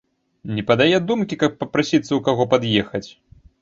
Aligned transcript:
Не 0.59 0.63
падае 0.69 0.97
думкі, 1.11 1.39
каб 1.45 1.51
папрасіцца 1.61 2.05
ў 2.05 2.19
каго 2.33 2.43
пад'ехаць. 2.59 3.09